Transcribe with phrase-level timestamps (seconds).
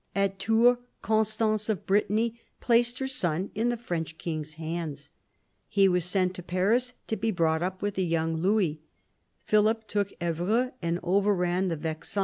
[0.15, 5.11] At Tours Constance of Brittany placed her son in the French king's hands.
[5.69, 8.81] He was sent to Paris to be brought up with the young Louis.
[9.45, 12.19] Philip took Evreux and overran the Vexin.